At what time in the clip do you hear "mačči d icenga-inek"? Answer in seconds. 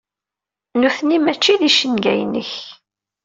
1.19-2.51